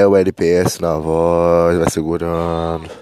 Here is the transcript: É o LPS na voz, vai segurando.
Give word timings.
É 0.00 0.06
o 0.06 0.16
LPS 0.16 0.80
na 0.80 0.94
voz, 0.94 1.76
vai 1.76 1.90
segurando. 1.90 3.00